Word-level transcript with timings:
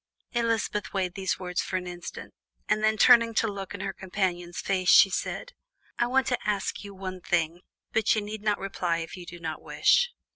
Elizabeth 0.31 0.93
weighed 0.95 1.13
these 1.13 1.37
words 1.37 1.61
for 1.61 1.77
an 1.77 1.85
instant, 1.85 2.33
and 2.67 2.83
then 2.83 2.97
turning 2.97 3.35
to 3.35 3.47
look 3.47 3.75
in 3.75 3.81
her 3.81 3.93
companion's 3.93 4.59
face, 4.59 4.89
she 4.89 5.11
said: 5.11 5.53
"I 5.99 6.07
want 6.07 6.25
to 6.29 6.39
ask 6.49 6.83
you 6.83 6.95
one 6.95 7.21
thing, 7.21 7.61
but 7.93 8.15
you 8.15 8.21
need 8.21 8.41
not 8.41 8.57
reply 8.57 8.97
if 8.97 9.15
you 9.15 9.27
do 9.27 9.39
not 9.39 9.61
wish. 9.61 10.11